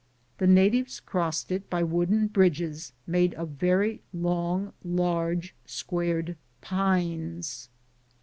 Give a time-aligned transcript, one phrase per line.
[0.39, 7.69] The natives crossed it by wooden bridges, made of very long, large, squared pines.